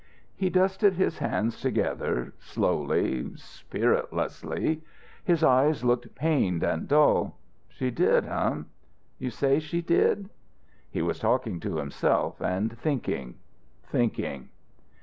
[0.35, 4.81] He dusted his hands together, slowly, spiritlessly.
[5.23, 7.37] His eyes looked pained and dull.
[7.69, 8.65] "She did, h'm?
[9.19, 10.31] You say she did?"
[10.89, 13.35] He was talking to himself, and thinking,
[13.83, 14.49] thinking.